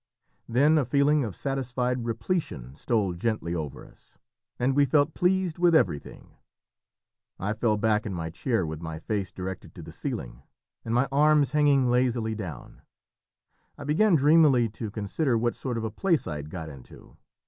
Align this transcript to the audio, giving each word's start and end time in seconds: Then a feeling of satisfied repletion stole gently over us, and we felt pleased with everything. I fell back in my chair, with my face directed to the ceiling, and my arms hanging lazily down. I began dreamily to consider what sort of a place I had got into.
Then 0.49 0.79
a 0.79 0.83
feeling 0.85 1.23
of 1.23 1.35
satisfied 1.35 2.05
repletion 2.05 2.75
stole 2.75 3.13
gently 3.13 3.53
over 3.53 3.85
us, 3.85 4.17
and 4.57 4.75
we 4.75 4.83
felt 4.83 5.13
pleased 5.13 5.59
with 5.59 5.75
everything. 5.75 6.31
I 7.37 7.53
fell 7.53 7.77
back 7.77 8.07
in 8.07 8.13
my 8.15 8.31
chair, 8.31 8.65
with 8.65 8.81
my 8.81 8.97
face 8.97 9.31
directed 9.31 9.75
to 9.75 9.83
the 9.83 9.91
ceiling, 9.91 10.41
and 10.83 10.95
my 10.95 11.07
arms 11.11 11.51
hanging 11.51 11.91
lazily 11.91 12.33
down. 12.33 12.81
I 13.77 13.83
began 13.83 14.15
dreamily 14.15 14.69
to 14.69 14.89
consider 14.89 15.37
what 15.37 15.53
sort 15.53 15.77
of 15.77 15.83
a 15.83 15.91
place 15.91 16.25
I 16.25 16.37
had 16.37 16.49
got 16.49 16.67
into. 16.67 17.15